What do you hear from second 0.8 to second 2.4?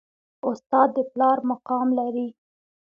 د پلار مقام لري